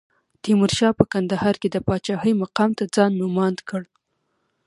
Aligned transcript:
تیمورشاه 0.43 0.93
په 0.99 1.03
کندهار 1.13 1.55
کې 1.61 1.67
د 1.71 1.77
پاچاهۍ 1.87 2.33
مقام 2.43 2.69
ته 2.77 2.83
ځان 2.95 3.11
نوماند 3.21 3.59
کړ. 3.69 3.81